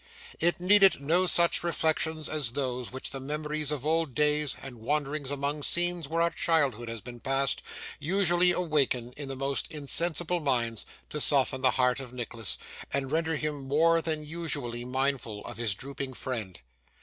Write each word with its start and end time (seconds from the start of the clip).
It 0.39 0.59
needed 0.59 0.99
no 0.99 1.27
such 1.27 1.61
reflections 1.63 2.27
as 2.27 2.53
those 2.53 2.91
which 2.91 3.11
the 3.11 3.19
memory 3.19 3.61
of 3.61 3.85
old 3.85 4.15
days, 4.15 4.57
and 4.59 4.79
wanderings 4.81 5.29
among 5.29 5.61
scenes 5.61 6.07
where 6.07 6.23
our 6.23 6.31
childhood 6.31 6.89
has 6.89 7.01
been 7.01 7.19
passed, 7.19 7.61
usually 7.99 8.49
awaken 8.51 9.13
in 9.15 9.29
the 9.29 9.35
most 9.35 9.71
insensible 9.71 10.39
minds, 10.39 10.87
to 11.09 11.21
soften 11.21 11.61
the 11.61 11.69
heart 11.77 11.99
of 11.99 12.13
Nicholas, 12.13 12.57
and 12.91 13.11
render 13.11 13.35
him 13.35 13.67
more 13.67 14.01
than 14.01 14.25
usually 14.25 14.85
mindful 14.85 15.45
of 15.45 15.57
his 15.57 15.75
drooping 15.75 16.15
friend. 16.15 16.61